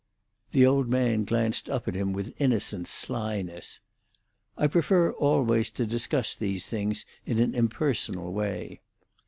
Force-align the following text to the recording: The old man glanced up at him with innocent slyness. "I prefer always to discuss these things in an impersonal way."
The 0.49 0.65
old 0.65 0.89
man 0.89 1.25
glanced 1.25 1.69
up 1.69 1.87
at 1.87 1.93
him 1.93 2.11
with 2.11 2.33
innocent 2.41 2.87
slyness. 2.87 3.81
"I 4.57 4.65
prefer 4.65 5.11
always 5.11 5.69
to 5.69 5.85
discuss 5.85 6.33
these 6.33 6.65
things 6.65 7.05
in 7.23 7.37
an 7.37 7.53
impersonal 7.53 8.33
way." 8.33 8.81